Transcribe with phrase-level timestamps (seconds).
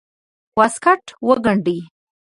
[0.57, 1.79] واسکټ وګنډي.